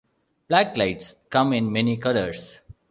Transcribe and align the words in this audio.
Backlights 0.49 1.13
come 1.29 1.53
in 1.53 1.71
many 1.71 1.95
colors. 1.95 2.61